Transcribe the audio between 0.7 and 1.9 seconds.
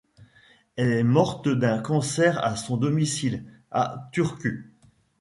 Elle est morte d'un